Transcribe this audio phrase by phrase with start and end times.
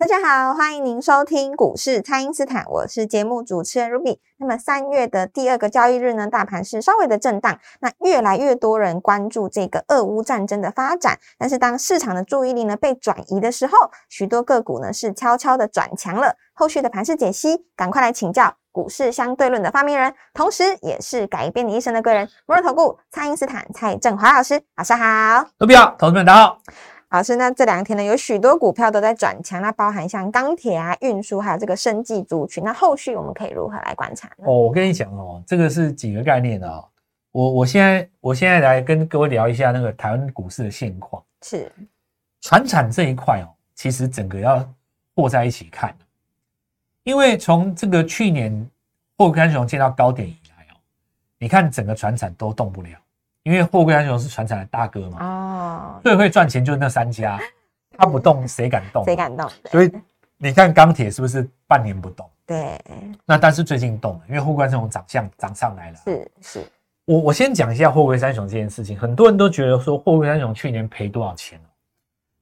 [0.00, 4.18] 大家好，欢迎您收听股市蔡因斯坦，我是节目主持人 Ruby。
[4.38, 11.18] 那么三月的第二个交易日呢，大盘是稍微的震荡，那越来越多人关注这个俄乌战争的发展。
[11.36, 13.74] 但是当市场的注意力呢被转移的时候，
[14.08, 16.34] 许多个股呢是悄悄的转强了。
[16.54, 25.04] 后续的盘势解析，赶快来请教股市相对论的发明人，同时也是改变你一生的贵人——摩尔投顾蔡因斯坦蔡振华老师，晚上好
[25.58, 26.58] ，Ruby 好，投资们大家好。
[27.10, 34.44] 老师，那这两天呢，有许多股票都在转强，那包含像钢铁啊、运输，还有这个生技族群，那后续我们可以如何来观察呢？
[34.46, 36.84] 哦，我跟你讲哦，这个是几个概念啊。
[37.32, 41.20] 我我现在我现在来跟各位聊一下那个台湾股市的现况。
[41.42, 41.70] 是，
[42.42, 44.64] 船产这一块哦，其实整个要
[45.16, 45.92] 和在一起看，
[47.02, 48.70] 因为从这个去年
[49.18, 50.78] 货柜熊见到高点以来哦，
[51.38, 52.90] 你看整个船产都动不了。
[53.44, 57.40] 因为货柜三雄是船厂的大哥嘛，哦，最会赚钱就是那三家，
[57.96, 59.04] 他不动谁敢动？
[59.04, 59.50] 谁敢动？
[59.70, 59.90] 所以
[60.36, 62.28] 你看钢铁是不是半年不动？
[62.46, 62.78] 对，
[63.24, 65.96] 那但是最近动了，因为货柜三雄涨相涨上来了。
[66.04, 66.72] 是是，
[67.04, 71.60] 我我先讲一下货柜三雄这件事情，很多人都觉得说货柜三雄去年赔多少钱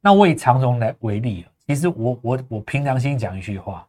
[0.01, 3.87] 那我以长荣来为例其实我我我凭良心讲一句话，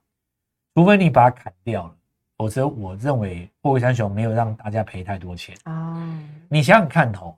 [0.76, 1.94] 除非你把它砍掉了。
[2.40, 6.02] 否则，我认为货柜三雄没有让大家赔太多钱啊。
[6.48, 7.36] 你想想看哦，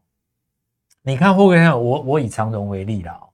[1.02, 3.26] 你看货柜三雄，我我以长荣为例啦哦，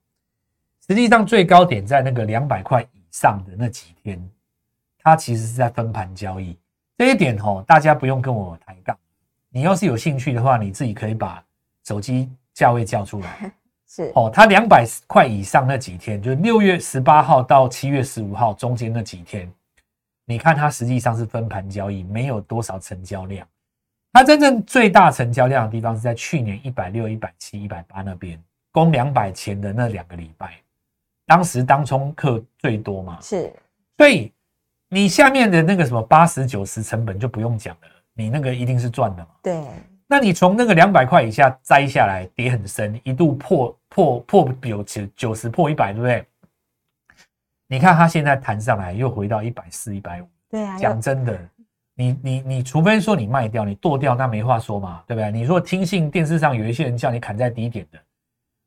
[0.88, 4.18] 实际上最高点在那个两百块以上的那几天，
[5.04, 6.58] 它其实是在分盘交易。
[6.98, 8.98] 这一点哦，大家不用跟我抬杠。
[9.50, 11.44] 你要是有兴趣的话，你自己可以把
[11.84, 13.52] 手机价位叫出来。
[13.90, 19.52] 是哦，它两百块以上那几天，就是六月十八号到七月十五号中间那几天。
[20.30, 23.48] 你看它实际上是分盘交易，没有多少成交量。
[24.12, 28.38] 它真正最大成交量的地方是在去年一百六、一百七、一百八那边，
[28.74, 30.56] 攻两百前的那两个礼拜，
[31.26, 33.18] 当时当冲客最多嘛。
[33.22, 33.52] 是，
[33.98, 34.34] 所以
[34.90, 39.30] 你下面的那个什么八十九十成本就不用讲了，你那个一定是赚的嘛。
[39.42, 39.64] 对。
[40.10, 46.26] 那你从那个两百块以下摘下来，跌很深，一度破破破九九九十破一百，对不对？
[47.68, 50.28] 你看它现在弹上来，又回到一百四、一百五。
[50.50, 51.38] 对啊，讲真的，
[51.94, 55.30] 你你你，除非说你卖掉、你剁掉，那没话说嘛，对不对？
[55.32, 58.00] 你说听信电视上有一些人叫你砍在低点的，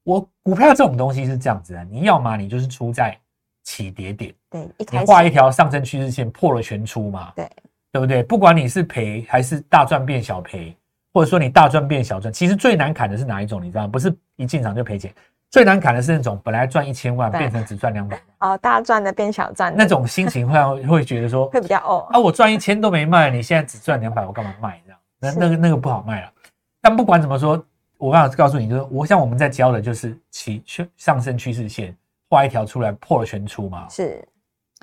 [0.04, 3.18] 我股票这种东西是这样子的，你要么你就是出在
[3.62, 7.48] 起跌点，对，你画一条上升趋势线破了全出嘛，对，
[7.92, 8.22] 对不对？
[8.22, 10.76] 不管你是赔还是大赚变小赔，
[11.14, 13.62] 或者说你大赚变小赚，其实最难砍的是哪一种？
[13.62, 13.88] 你知道？
[13.88, 15.10] 不是一进场就赔钱。
[15.50, 25.00] 最难砍的是那种本来赚一千万变成只赚两百哦，大赚的变小赚，那种心情会会觉得说会比较哦啊，我赚一千都没卖，你现在只赚两百，我干嘛卖这样？
[25.18, 26.32] 那那个那个不好卖了。
[26.80, 27.60] 但不管怎么说，
[27.98, 30.62] 我刚好告诉你，就是我像我们在教的就是起
[30.96, 31.96] 上升趋势线
[32.28, 33.88] 画一条出来破了全出嘛。
[33.88, 34.24] 是，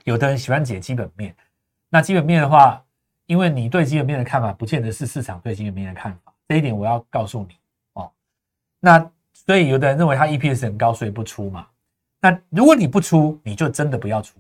[0.04, 1.34] 有的人喜欢解基本面，
[1.88, 2.84] 那基本面的话，
[3.26, 7.56] 因为你对基本面的看法不见得是市场对基本面的看法，这一点我要告诉你
[7.94, 8.12] 哦。
[8.82, 9.10] 那。
[9.48, 11.66] 所以有的人认为它 EPS 很高，所以不出嘛。
[12.20, 14.38] 那如果你不出，你就真的不要出。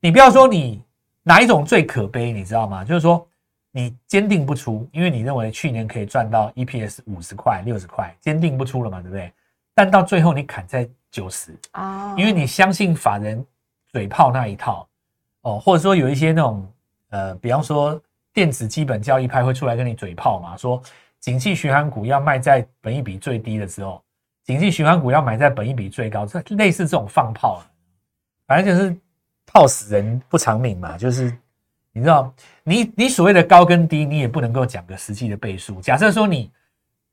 [0.00, 0.82] 你不要说你
[1.22, 2.84] 哪一种最可悲，你知道吗？
[2.84, 3.26] 就是说
[3.70, 9.32] 你坚定不出，因为你认为去年可以赚到 EPS 五十块、六十块，坚定不出了嘛，对不对？
[9.72, 13.44] 但到最后你砍在九十啊，因为你相信法人
[13.92, 14.88] 嘴炮那一套
[15.42, 16.68] 哦，或者说有一些那种
[17.10, 18.00] 呃，比方说
[18.32, 20.82] 电子基本交易派会出来跟你嘴炮嘛，说
[21.20, 24.02] 景气循环股要卖在本益比最低的时候。
[24.44, 27.62] 景气循环股要买在本益比最高，这类似这种放炮，
[28.46, 28.94] 反正就是
[29.46, 30.98] 炮死人不偿命嘛。
[30.98, 31.34] 就是
[31.92, 32.30] 你知道，
[32.62, 35.80] 你你所谓的高跟低，你也不能够讲个实际的倍数。
[35.80, 36.50] 假设说你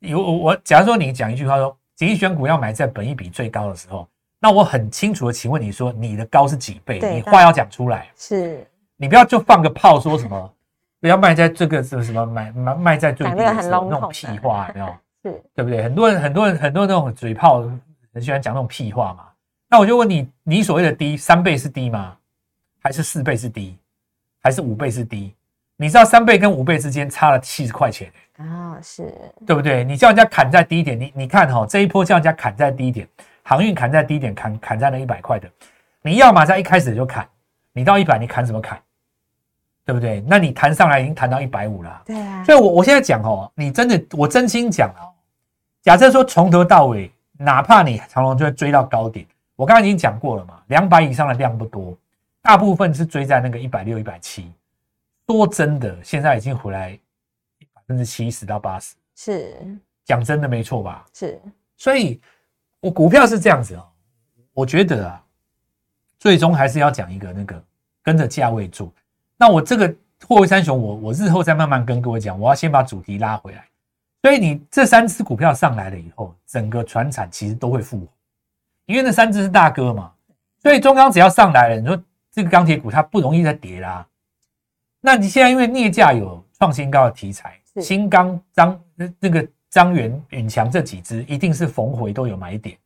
[0.00, 4.06] 有我，假如说你讲一句话说，景气选股要买在本益比最高的时候，
[4.38, 6.98] 那我很清楚的，请问你说你的高是几倍？
[7.14, 8.66] 你话要讲出来，是
[8.96, 10.54] 你不要就放个炮说什么
[11.00, 14.94] 不要卖在这个什么什么买卖卖在最低的时候那种屁话，没有。
[15.22, 15.82] 是对不对？
[15.82, 17.62] 很多人、很多人、很多那种嘴炮，
[18.12, 19.24] 很喜欢讲那种屁话嘛。
[19.68, 22.16] 那我就问你，你所谓的低三倍是低吗？
[22.82, 23.78] 还是四倍是低？
[24.42, 25.34] 还是五倍是低？
[25.76, 28.78] 你知道三倍跟五倍之间差了七十块钱啊？
[28.82, 29.12] 是
[29.46, 29.84] 对不对？
[29.84, 33.08] 你叫人家砍在低点，你你看哈，这一波叫人家砍在低点，
[33.42, 35.48] 航运砍在低点，砍砍在那一百块的，
[36.02, 37.26] 你要么在一开始就砍，
[37.72, 38.80] 你到一百，你砍什么砍？
[39.84, 40.22] 对不对？
[40.26, 42.02] 那你弹上来已经弹到一百五了。
[42.04, 45.10] 对啊，所以我我现在讲哦，你真的，我真心讲哦，
[45.82, 49.26] 假设说从头到尾，哪怕你长龙就会追到高点，
[49.56, 51.96] 我刚才已经讲过了嘛，两百以上的量不多，
[52.40, 54.50] 大部分是追在那个一百六、一百七。
[55.26, 56.96] 说真的，现在已经回来
[57.72, 59.56] 百分之七十到八十，是
[60.04, 61.06] 讲真的没错吧？
[61.14, 61.40] 是，
[61.76, 62.20] 所以
[62.80, 63.88] 我股票是这样子哦，
[64.52, 65.24] 我觉得啊，
[66.18, 67.64] 最终还是要讲一个那个
[68.02, 68.92] 跟着价位做。
[69.38, 69.88] 那我这个
[70.28, 72.38] 货柜三雄，我我日后再慢慢跟各位讲。
[72.38, 73.64] 我要先把主题拉回来。
[74.22, 78.06] 所以你这三只股票上来了以后，整个船产其实都会复活，
[78.86, 80.12] 因为那三只是大哥嘛。
[80.62, 84.06] 所以中钢只要上来了，你说这个钢铁股它不容易再跌啦。
[85.00, 88.80] 那你现在因为镍价有创新高的题材，新钢张
[89.18, 92.78] 那个张元允强这几只一定是逢回都有买点。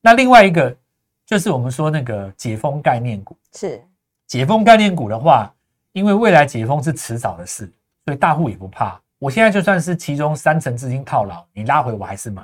[0.00, 0.76] 那另外一个
[1.24, 3.82] 就是我们说那个解封概念股，是
[4.26, 5.52] 解封概念股的话。
[5.94, 7.70] 因为未来解封是迟早的事，
[8.06, 8.98] 所以大户也不怕。
[9.22, 12.42] 我现在就算是其中三成资金套牢，你拉回我还是买。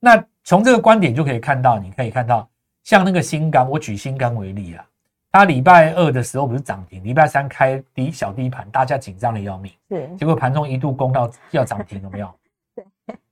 [0.00, 2.48] 那从这个观点就可以看到，你可以看到
[2.82, 4.84] 像那个新钢，我举新钢为例啊，
[5.30, 12.34] 它礼拜二的时候不是涨停，礼拜三开低小低盘，大家紧张的要命，是，结果盘中一度攻到 要涨停，有没有？
[12.74, 12.84] 对，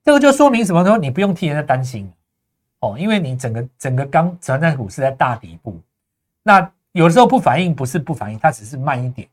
[0.04, 0.84] 这个就说明什么？
[0.84, 2.08] 说你不用替人家担心
[2.78, 5.80] 哦，因为你整个整个钢船在股是在大底部，
[6.44, 9.28] 那有的时候不反应不是不反应，它只是慢一点。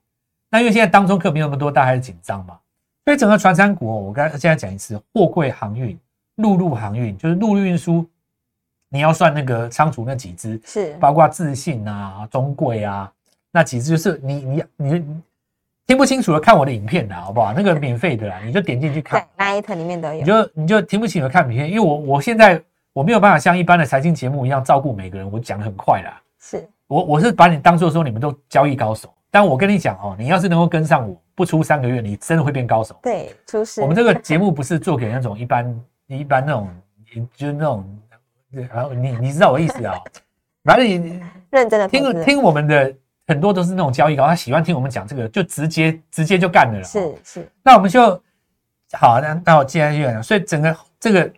[0.49, 2.57] 那因为现在当中客没有那么多，大家还是紧张嘛，
[3.05, 5.97] 所以整个船产股，我刚才现在讲一次，货柜航运、
[6.37, 8.03] 陆路航运，就是陆路运输，
[8.89, 13.11] 你要算那个仓储那几只，是包括自信啊、中贵啊，
[13.51, 15.05] 那几只就是你你你
[15.85, 17.53] 听不清楚的，看我的影片的好不好？
[17.53, 22.59] 那个免费的啦，你就点进去看，那一层里面都有，你就你就听不清楚看影片，因为我我现在
[22.91, 29.13] 我没有办法像一般的财经节目一样照顾每个人，我讲的很快啦，是我我是把你当做说你们都交易高手。
[29.29, 32.97] 但我跟你讲哦，你要是能够跟上我，不出三个月，你真的会变高手。
[33.03, 33.81] 对，出师。
[33.81, 36.69] 我们这个节目不是做给那种一般一般那种，
[37.35, 37.99] 就是那种，
[38.51, 39.93] 然后你你知道我意思啊？
[40.63, 41.21] 反正你
[41.51, 42.95] 认真的听听我们的
[43.27, 46.83] 很多都是那种交易高，他喜欢听我们讲这个，就直接直接就干了。
[46.83, 47.51] 是是。
[47.61, 48.01] 那我们就
[48.93, 51.31] 好，那那我接下去讲，所以整个这个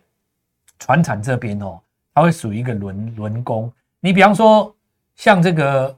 [0.80, 1.80] 船产这边哦，
[2.14, 3.72] 它会属于一个轮轮工。
[4.00, 4.74] 你比方说
[5.16, 5.98] 像这个。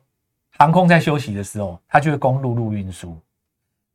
[0.58, 3.18] 航空在休息的时候，它就会攻陆路运输。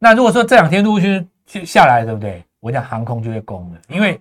[0.04, 1.26] 那如果说这两天陆续
[1.64, 2.44] 下来，对不对？
[2.60, 4.20] 我讲航空就会攻了，因为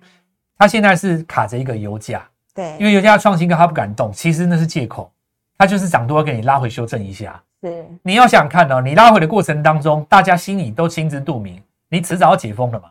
[0.56, 2.26] 它现在是卡着一个油价。
[2.54, 4.10] 对，因为油价创新高，它不敢动。
[4.10, 5.12] 其实那是借口，
[5.58, 7.38] 它就是涨多给你拉回修正一下。
[7.62, 12.90] 是，你要想看哦，你拉回的过程当中，大家心里都心知肚明，你迟早要解封了嘛。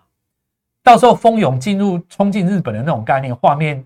[0.84, 3.84] 到时候蜂拥进入、冲进日本的那种概念画面，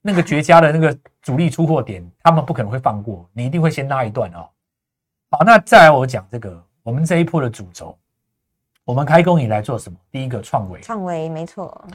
[0.00, 4.48] 那个绝佳的那个主力出货点， 他们不可能会放过，你一定会先拉一段哦。
[5.30, 7.96] 好，那再来我讲这个，我们这一波的主轴，
[8.84, 9.98] 我们开工以来做什么？
[10.10, 11.86] 第一个创维，创维没错，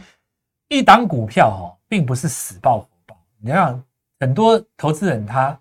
[0.70, 3.18] 一档股票哈，并不是死爆活爆。
[3.40, 3.84] 你看
[4.20, 5.60] 很多投资人他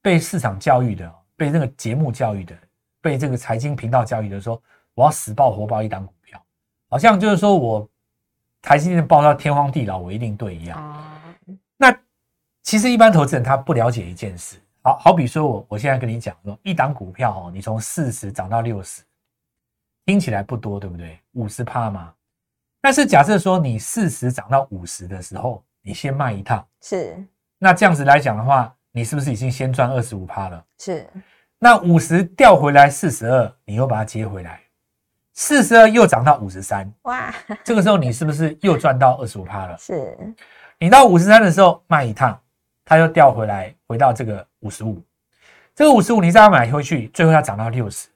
[0.00, 2.56] 被市场教育的，被这个节目教育的，
[3.00, 4.60] 被这个财经频道教育的，说
[4.94, 6.40] 我要死爆活爆一档股票，
[6.88, 7.88] 好像就是说我
[8.62, 11.20] 台积电爆到天荒地老，我一定对一样。
[11.76, 11.94] 那
[12.62, 14.56] 其实一般投资人他不了解一件事。
[14.82, 19.02] 好好比说，我我现在跟你讲说，一档股票哦，你从四十涨到六十，
[20.06, 21.18] 听起来不多，对不对？
[21.32, 22.12] 五十趴嘛。
[22.80, 27.16] 但是假设说你四十涨到五十的时候，你先卖一趟，是。
[27.58, 30.64] 那这样子来讲的话，你是不是已经先赚二十五趴了？
[30.78, 31.06] 是。
[31.58, 34.60] 那五十掉回来四十二，你又把它接回来，
[35.34, 37.34] 四十二又涨到五十三，哇！
[37.64, 39.76] 这个时候你是不是又赚到二十五趴了？
[39.78, 40.16] 是。
[40.78, 42.40] 你到五十三的时候卖一趟。
[42.82, 45.00] 它又掉回来，回到这个五十五，
[45.76, 48.08] 这个五十五你再买回去，最后要涨到六十，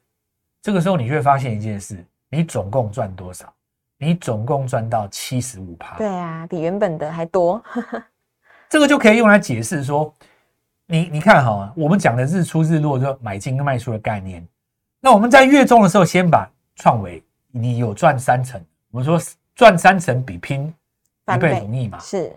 [0.65, 3.53] 这个时候你就会发现一件事：你总共赚多少？
[3.99, 5.95] 你总共赚到七十五趴。
[5.95, 7.63] 对啊，比原本的还多。
[8.67, 10.11] 这个就可以用来解释说，
[10.87, 14.43] 你你看哈，我们讲的日出日落就买进跟卖出的概念。
[14.99, 19.21] 那我们在月中的时候，先把创维你有赚三成，我们说
[19.53, 20.73] 赚三成比拼
[21.31, 21.99] 一倍容易嘛？
[21.99, 22.33] 是。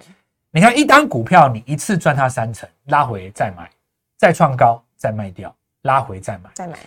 [0.51, 3.71] 你看一单股票，你一次赚它三成，拉回再买，
[4.19, 6.79] 再创高再卖掉，拉回再买，再买，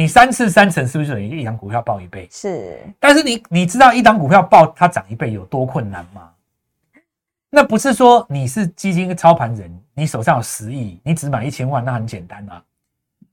[0.00, 2.26] 你三次三成是不是等于一档股票爆一倍？
[2.32, 2.78] 是。
[2.98, 6.30] 但是你你知道一档股票爆它涨一倍有多困难吗？
[7.50, 12.62] 那不是说你是基金操盘人，你手上有十亿，你只买一千万，那很简单啊。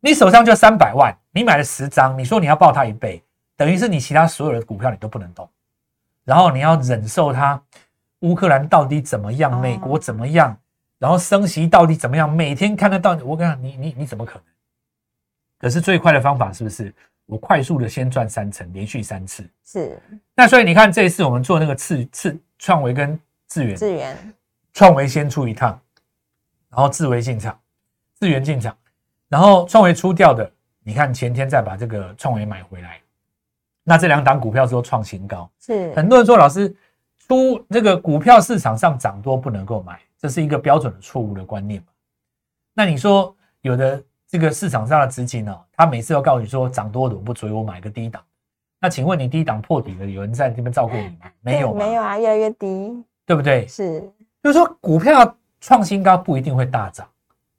[0.01, 3.23] 你手上就三百万，你买了十张，你说你要爆它一倍，
[3.55, 5.47] 等于是你其他所有的股票你都不能动，
[6.25, 7.61] 然后你要忍受它。
[8.19, 9.61] 乌克兰到底怎么样？
[9.61, 10.57] 美国怎么样？
[10.99, 12.29] 然后升息到底怎么样？
[12.29, 14.41] 每天看得到，我跟你讲，你你你怎么可能？
[15.59, 16.93] 可是最快的方法是不是？
[17.25, 19.43] 我快速的先赚三成，连续三次？
[19.65, 19.99] 是。
[20.33, 24.33] 那所以你看这一次我们做那个次次创维跟智源，智源。
[24.73, 25.77] 创维先出一趟，
[26.69, 27.59] 然后智维进场，
[28.19, 28.77] 智源进场，
[29.27, 30.49] 然后创维出掉的，
[30.83, 33.01] 你看前天再把这个创维买回来，
[33.83, 35.93] 那这两档股票之后创新高，是。
[35.95, 36.73] 很多人说老师
[37.17, 41.87] 出这个股票市场上涨多不能够买，这是一个标准的错误的观念嘛？
[42.73, 48.21] 那你说有的这个市场上的资金呢、他每次都告诉你说涨多的我不追，我买个低档。
[48.79, 51.31] 那请问你低档破底了，有人在这边照顾你吗？
[51.41, 53.65] 没有没有啊，越来越低，对不对？
[53.67, 54.01] 是
[54.43, 57.07] 就是说股票创新高不一定会大涨，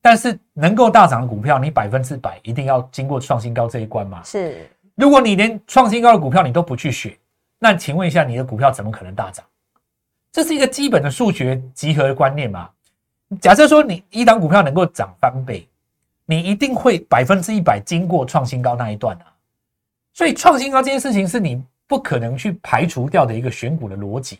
[0.01, 4.23] 但是能够大涨的股票，你百分之百一定要经过创新高这一关嘛。
[4.23, 7.17] 是如果你连创新高的股票你都不去选，
[7.59, 9.45] 那请问一下，你的股票怎么可能大涨？
[10.31, 12.69] 这是一个基本的数学集合的观念嘛。
[13.41, 15.69] 假设说你一档股票能够涨翻倍，
[16.31, 19.25] 你一定会百分之一百经过创新高那一段啊。
[20.13, 24.39] 所以创新高这件事情是你不可能去排除掉的一个选股的逻辑。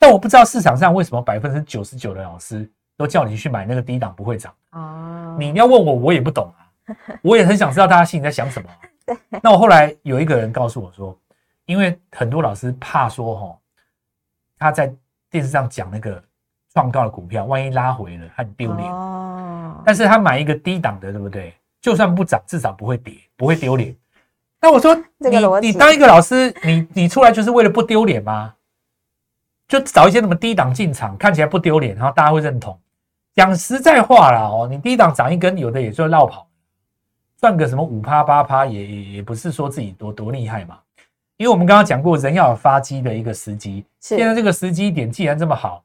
[0.00, 4.52] 但我不知道市场上为什么百分之九十九的老师都叫你去买那个低档不会涨。
[4.72, 8.76] 哦，你要问我，我也不懂啊，我也很想知道大家心里在想什么啊、
[9.42, 11.16] 那我后来有一个人告诉我说，
[11.66, 13.58] 因为很多老师怕说哈，
[14.58, 14.92] 他在
[15.30, 16.22] 电视上讲那个
[16.74, 18.88] 创高的股票，万一拉回了，很丢脸。
[19.68, 21.54] 哦，但是他买一个低档的，对不对？
[21.80, 23.94] 就算不涨，至少不会跌，不会丢脸。
[24.60, 28.54] 那我说，这个逻辑你你当一个老师，你你出来就是为了不丢脸吗？
[29.68, 32.76] 就找一些什么低档进场，看起来不丢脸，然后大家会认同。
[33.34, 36.48] 讲实在话啦，哦，你低档涨一根，有的也就绕跑，
[37.40, 40.78] 赚个什么五趴八趴，也也也不是说自己多多厉害嘛。
[41.36, 45.84] 因为我们刚刚讲过，人要有发机的一个时机，现在这个时机点既然这么好，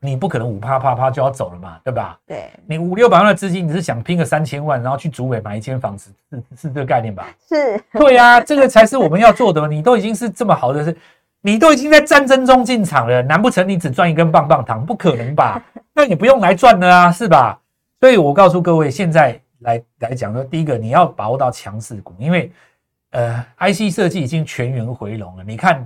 [0.00, 2.18] 你不可能五啪啪啪就要走了嘛，对吧？
[2.26, 7.26] 对你五六百万的资金，你是想拼个三千万，然后去竹北买一间房子，是是这个概念吧？
[7.48, 9.66] 是对呀、这个才是我们要做的。
[9.66, 10.96] 你都已经是这么好的是，
[11.40, 14.86] 你都已经在战争中进场了，难不成你只赚一根棒棒糖？
[14.86, 15.60] 不可能吧？
[15.92, 17.60] 那你不用来赚了啊，是吧？
[18.00, 22.52] 所以我告诉各位，现在来来讲说，第一个你要把握到强势股，因为
[23.10, 25.42] 呃，IC 设计已经全员回笼了。
[25.42, 25.84] 你看，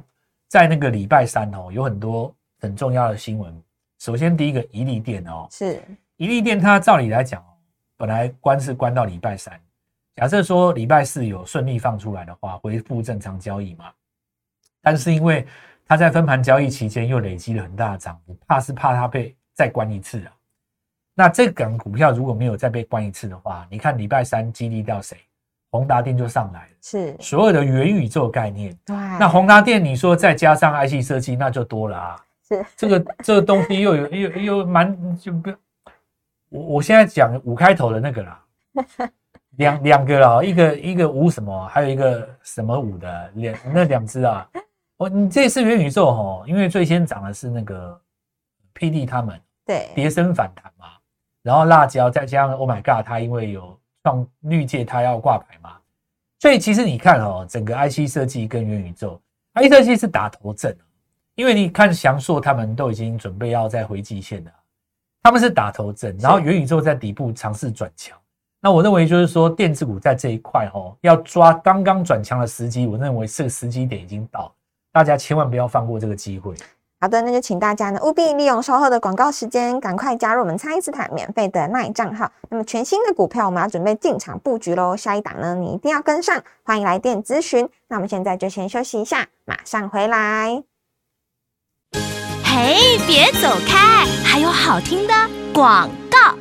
[0.49, 3.62] 在那个礼拜三哦，有很多很重要的新闻。
[4.02, 5.80] 首先，第一个宜利店哦，是
[6.16, 7.40] 宜利店它照理来讲，
[7.97, 9.56] 本来关是关到礼拜三，
[10.16, 13.85] 假设说礼拜四有顺利放出来的话，恢复正常交易嘛。
[14.80, 15.47] 但是因为
[15.87, 20.32] 它在分盘交易期间又累积了很大的涨幅，怕是怕它被再关一次啊。
[21.14, 25.16] 那这港股票如果没有再被关一次的话，你看礼拜三激励到谁？
[25.71, 28.76] 宏达电就上来了，是，所有的元宇宙概念。
[28.85, 32.25] 对，那宏达电你说再加上 IC 设计，那就多了啊。
[32.52, 35.50] 是 这个这个东西又有又又蛮就不，
[36.49, 38.44] 我我现在讲五开头的那个啦，
[39.56, 44.49] 两两个啦，一个一个五什么，还有一个什么五的两那两只啊，
[44.99, 48.00] 哦，你这次元宇宙哈，因为最先涨的是那个
[48.75, 49.90] PD 他们对。
[49.94, 50.87] 跌升反弹嘛，
[51.42, 55.76] 然后辣椒再加上 Oh my God，它因为有创绿界，它要挂牌嘛，
[56.40, 59.21] 所以其实你看哦，整个 IC 设计跟元宇宙
[59.54, 60.76] ，IC 设计是打头阵。
[61.34, 64.50] 因为你看翔硕他们都已经准备要再回季线了，
[65.22, 68.16] 他们是打头阵，然后元宇宙在底部尝试转强。
[68.60, 74.52] 那我认为就是说电子股在这一块哦，要抓刚刚转强的时机，我认为这个时机点已经到了，
[74.92, 76.54] 大家千万不要放过这个机会。
[77.00, 82.30] 好的，那就请大家呢务必利用稍后的广告时间，赶快加入我们蔡因斯坦免费的耐账号。
[82.48, 87.68] 那么全新的股票我们要准备进场布局喽，下一档呢你一定要跟上，欢迎来电咨询。
[87.88, 90.62] 那我们现在就先休息一下，马上回来。
[92.54, 95.14] 嘿，别走开，还有好听的
[95.54, 96.37] 广告。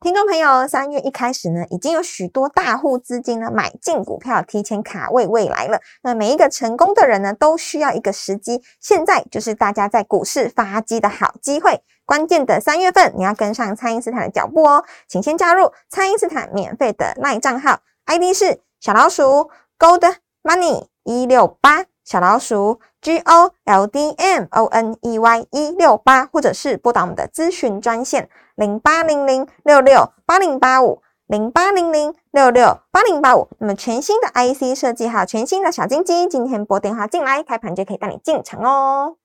[0.00, 5.80] 听众朋友，三月一开始呢，已经有许多大户资金呢买进股票，提前卡位未来了。
[6.04, 11.82] 那每一个成功的人呢，都需要一个时机，现在就是大家在股市发迹的好机会。
[12.04, 20.14] 关键的三月份，你要跟上蔡因斯坦的脚步哦，请先加入蔡因斯坦免费的赖账号，ID 是小老鼠 Gold
[20.44, 21.86] Money 一六八。
[22.06, 33.48] 小老鼠 G O L D M O N E Y 一六八，或者是拨打我们的咨询专线零八零零六六八零八五零八零零六六八零八五。
[33.58, 39.16] 那么全新的 IC 设计还有全新的小金鸡，今天拨电话进来，开盘就可以带你进场哦。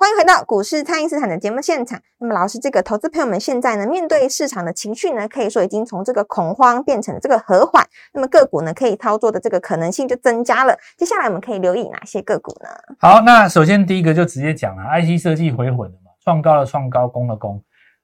[0.00, 2.00] 欢迎回到股市蔡因斯坦的节目现场。
[2.20, 7.86] 那么，老师，这个投资朋友们现在呢，面对市场的情绪呢，可以说已经从这个恐慌变成了这个和缓。
[8.14, 10.74] 那么个股呢，可以操作的这个可能性就增加了。
[10.96, 12.70] 接下来我们可以留意哪些个股呢？
[12.98, 17.62] 好，那首先第一个就直接讲了，IC 设计回混了嘛，创高了创高，攻了攻，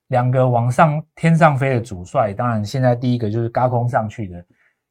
[0.08, 4.44] 两个往上天上飞的主帅，当然现在第一个就是高空上去的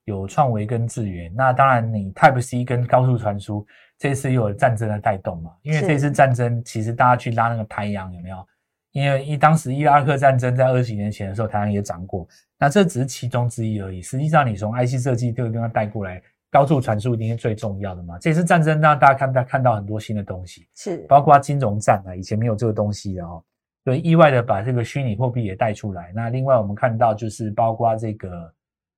[0.06, 1.32] 有创维跟智源。
[1.36, 3.64] 那当然，你 Type C 跟高速传输
[3.98, 5.52] 这次又有战争的带动嘛？
[5.62, 8.46] 因为是这次战争其实大家去拉那个太阳有没有？
[8.92, 12.26] 因为一当时伊拉克战争在二十几年前的时候，台湾也涨过，
[12.58, 14.02] 那这只是其中之一而已。
[14.02, 18.18] 实际上，你从 IC 设计这个地方带过来，高速传输一定是最重要的嘛。
[18.20, 23.44] 这次战争让大家看到看到很多新的东西，是包括金融战啊，以前没有这个东西的哦，
[23.84, 26.14] 所以，意外的把这个虚拟货币也带出来。
[26.16, 28.54] 那另外我们看到就是包括这个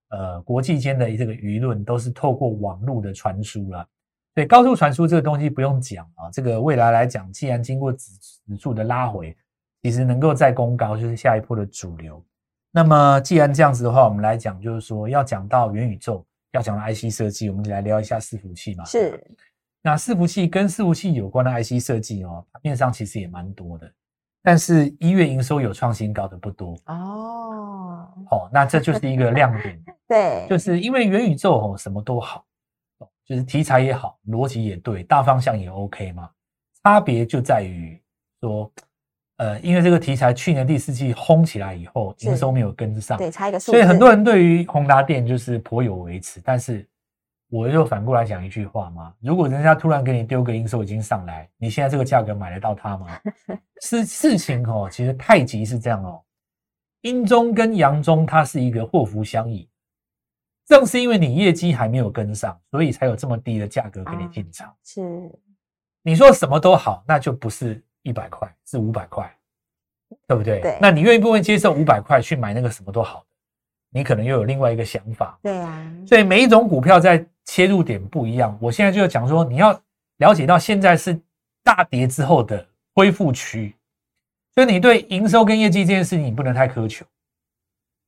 [0.09, 3.87] 呃国际间的这个舆论都是透过网络的传输啦。
[4.37, 9.35] 对，高速传输这个东西不用讲啊，这个未来来讲，既然经过指指数的拉回，
[9.81, 12.23] 其实能够再攻高就是下一波的主流。
[12.69, 18.85] 那么既然这样子的话，我们来讲就是说要讲到元宇宙，要讲到 IC 设计，我们就来聊一下伺服器嘛。
[18.85, 19.19] 是
[19.81, 23.91] 那伺服器跟伺服器有关的 IC 设计哦，面上其实也蛮多的，
[24.43, 28.49] 但是一月营收有创新高的不多哦，哦。
[28.53, 32.43] 那这就是一个亮点， 对，就是因为元宇宙哦什么都好，哦
[33.27, 36.29] 就是题材也好，逻辑也对，大方向也 OK 嘛。
[36.81, 38.01] 差别就在于
[38.39, 38.71] 说，
[39.35, 46.87] 呃，因为这个题材去年第四季轰起来以后，是营收没有跟上，对，差一个数，所以很多人对于宏达电就是颇有微词，但是
[47.49, 53.07] 我就反过来讲一句话嘛：如果人家突然给你丢个营收已经上来，你现在这个价格买得到它吗？
[53.81, 56.23] 是事情哦，其实太极是这样哦，
[57.01, 59.69] 阴中跟阳中它是一个祸福相依，
[60.67, 64.71] 正是因为你业绩还没有跟上，所以才有这么低的价格给你进场。
[64.83, 65.01] 是
[66.03, 69.33] 你说什么都好，那就不是一百块，是五百块，
[70.27, 70.59] 对不对？
[70.59, 73.25] 对那你愿意不愿意接受五百块去买那个什么都好的？
[73.91, 75.39] 你可能又有另外一个想法。
[75.41, 78.57] 对啊，所以每一种股票在切入点不一样。
[78.61, 79.71] 我现在就要讲说，你要
[80.17, 81.17] 了解到现在是
[81.63, 83.73] 大跌之后的恢复区，
[84.53, 87.05] 所以你对营收跟业绩这件事情，你不能太苛求。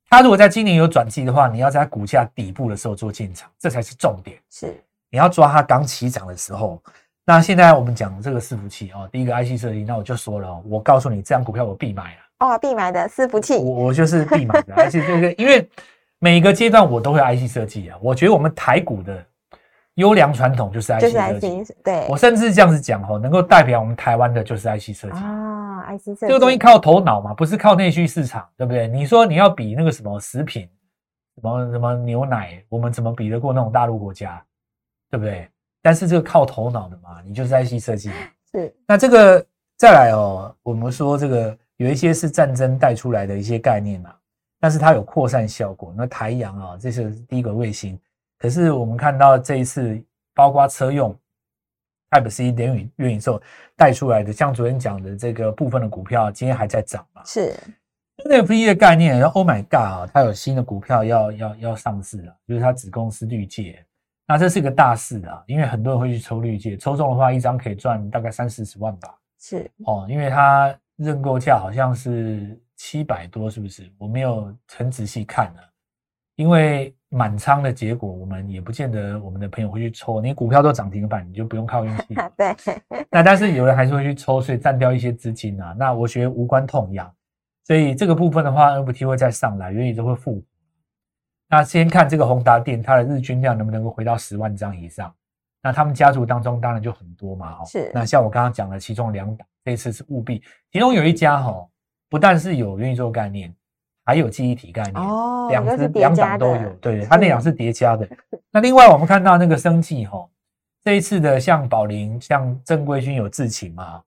[0.10, 4.38] 它如果在今年有转机的话，你要在股价底部的时候做进场，这才是重点。
[4.50, 4.76] 是
[5.12, 6.82] 你要抓它刚起涨的时候。
[7.26, 12.48] 那现在我们讲这个伺服器哦，第一个 IC 设计，那我就说了哦，我告诉你，这张股票我必买了。
[12.48, 15.70] 哦，必买的伺服器，我我就是必买的，而且这个因为
[16.18, 17.98] 每个阶段我都会 IC 设计啊。
[18.02, 19.24] 我觉得我们台股的
[19.94, 21.64] 优良传统就是 IC 就是设计。
[21.64, 25.20] IC，对，我甚至这样子讲哦，能够代表我们台湾的就是 IC 设计。
[25.20, 25.49] 啊
[25.84, 28.88] ，IC 设计这个东西靠头脑嘛，不是靠内需市场，对不对？
[28.88, 30.70] 你说你要比那个什么食品，
[31.36, 34.44] 什么什么牛奶，我们怎么比得过那种大陆国家，
[35.10, 35.50] 对不对？
[35.82, 38.12] 但是这个靠头脑的嘛，你就是 IC 设计。
[38.52, 39.46] 是那这个
[39.78, 44.14] 再来哦，我们说这个有一些是战争带出来的一些概念嘛，
[44.60, 45.94] 但是它有扩散效果。
[45.96, 47.98] 那台阳啊，这是第一个卫星，
[48.40, 51.16] 可是我们看到这一次，包括车用
[52.12, 53.42] Type C 元宇元宇宙
[53.76, 57.24] 带出来的，像昨天讲的这个部分的股票，今天还在涨嘛。
[57.26, 57.54] 是
[58.26, 63.86] NFT 的概念，然后 Oh my God 啊，它有新的股票要要要上市了，就是它子公司绿界。
[64.28, 69.16] 那这是一个大事啊，因为很多人会去抽绿界，抽中的话一张可以赚大概三四十万吧。
[69.40, 73.90] 是哦，因为它认购价好像是七百多，是不是？
[73.98, 75.62] 我没有很仔细看呢，
[76.36, 80.22] 因为满仓的结果，我们也不见得我们的朋友会去抽。
[80.22, 82.32] 你股票都涨停板，你就不用靠运气了。
[82.38, 82.56] 对，
[83.10, 85.76] 那但是有人还是会去抽，所以占掉一些资金啊。
[85.78, 87.12] 那我觉得无关痛痒，
[87.66, 90.42] 所以这个部分的话，NFT 会再上来，元宇宙会复活。
[91.50, 95.12] 那先看这个宏达电，它的日均量能不能够回到十万张以上？
[95.62, 97.66] 那他们家族当中当然就很多嘛，哈。
[97.66, 101.68] 是那像我刚刚讲的，其中两档，这次是务必，其中有一家哈，
[102.08, 103.54] 不但是有元宇宙概念，
[104.10, 108.10] 还有记忆体概念，哦两又是叠只两档都有，对，它那两是叠加的。
[108.52, 110.28] 那另外我们看到那个生技哈，
[110.84, 114.02] 这一次的像宝林、像正规军有智勤嘛，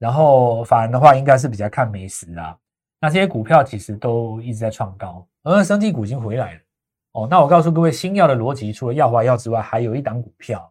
[0.00, 2.56] 然后法人的话应该是比较看美食啊。
[3.00, 6.60] 那这些股票其实都一直在创高，而生技股已经回来了。
[7.12, 10.68] 哦，那我告诉各位，新药的逻辑除了药华药之外，还有一档股票。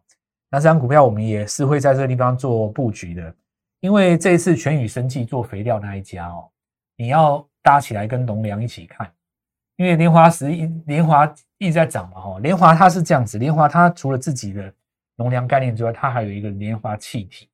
[0.50, 3.34] 那这档股票我们也是会在这个地方做布局的，
[3.80, 6.48] 因为这一次全宇生技做肥料那一家哦，
[6.96, 9.10] 你要搭起来跟农粮一起看，
[9.76, 11.24] 因为莲华石一莲华
[11.56, 14.70] 一直在涨嘛，哈，莲华它是这样子，莲华它除了自己的
[15.16, 17.48] 农粮概念之外，它还有一个莲华气体，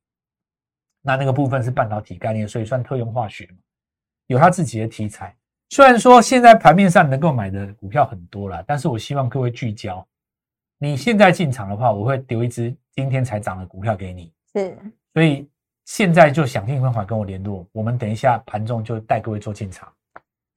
[1.01, 3.57] 那那个部分是半导体概念，所以算特用化学嘛，
[4.27, 5.33] 有它自己的题材。
[5.69, 10.05] 虽然说现在盘面上能够买的股票很多了，但是我希望各位聚焦。
[10.77, 14.77] 你现在进场的话，我会丢一只今天才涨的股票给你，是
[15.13, 15.47] 所以
[15.85, 19.89] 现在就想尽办法跟我联络，我们等一下盘中就带各位做进场。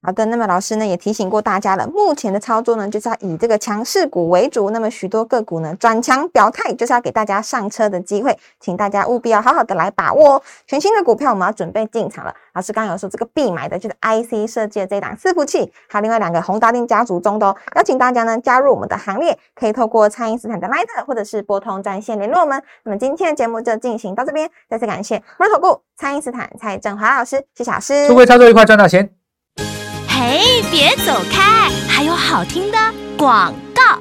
[0.05, 10.41] 好的，那么老师呢也提醒过大家了，目前的操作呢就是要以这个强势股为主，那么许多个股呢转强表态，就是要给大家上车的机会，请大家务必要好好的来把握哦。
[10.67, 22.61] 全新的股票我们要准备进场了，老师刚刚有说这个必买的就是 IC 设计的这档伺服器，还有另外两个宏达电家族中的哦，邀请大家呢加入我们的行列，可以透过蔡英斯坦的 Line 或者是拨通专线联络我们。
[22.83, 29.24] 那么今天的节目就进行到这边，再次感谢摩尔投顾蔡英斯坦蔡振华老师，谢谢老师，祝各位操作愉快，赚到钱。
[30.17, 32.77] 嘿，别走开，还有好听的
[33.17, 33.99] 广告。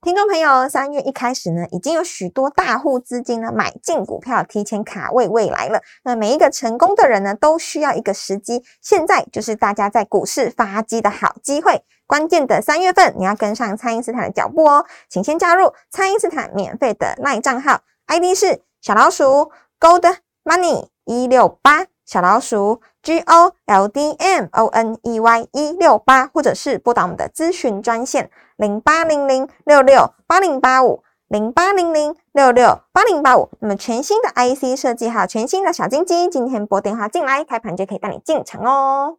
[0.00, 5.82] 听众朋友，三月一开始呢，已经有许多大户资金呢买进股票，提前卡位未来了。
[6.04, 11.82] 那每一个成功的人呢，都需要一个时机，现在就是大家在股市发迹的好机会。
[12.06, 21.86] 关键的三月份，你要跟上蔡因斯坦的脚步哦，请先加入蔡因斯坦免费的赖账号，ID 是小老鼠 Gold Money 一六八。
[22.06, 33.48] 小老鼠 G O L D M O N E Y 一六八，或者是拨打我们的咨询专线零八零零六六八零八五零八零零六六八零八五。
[33.60, 39.18] 那么全新的 IC 设计还有全新的小金鸡，今天拨电话进来，开盘就可以带你进场哦。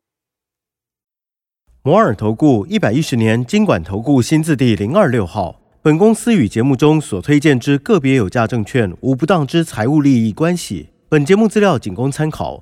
[1.81, 10.89] 摩尔投顾一百一十年经管投顾新字第零二六号，本公司与节目中所推荐之个别有价证券无不当之财务利益关系。
[11.09, 12.61] 本节目资料仅供参考，